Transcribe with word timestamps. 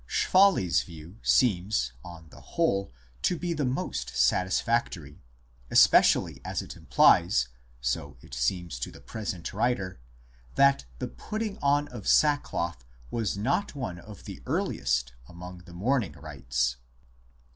Schwally 0.09 0.65
s 0.67 0.81
view 0.81 1.19
(see 1.21 1.59
above, 1.61 1.69
the 1.69 1.69
first 1.69 1.69
view 1.69 1.69
mentioned) 1.69 1.73
seems, 1.75 1.93
on 2.03 2.29
the 2.29 2.41
whole, 2.41 2.91
to 3.21 3.37
be 3.37 3.53
the 3.53 3.65
most 3.65 4.15
satisfactory, 4.17 5.21
especially 5.69 6.41
as 6.43 6.63
it 6.63 6.75
implies 6.75 7.49
(so 7.81 8.17
it 8.19 8.33
seems 8.33 8.79
to 8.79 8.89
the 8.91 8.99
present 8.99 9.53
writer) 9.53 10.01
that 10.55 10.85
the 10.97 11.07
putting 11.07 11.59
on 11.59 11.87
of 11.89 12.07
sackcloth 12.07 12.83
was 13.11 13.37
not 13.37 13.75
one 13.75 13.99
of 13.99 14.23
the 14.25 14.41
earliest 14.47 15.13
among 15.27 15.59
the 15.67 15.73
mourning 15.73 16.13
rites. 16.13 16.77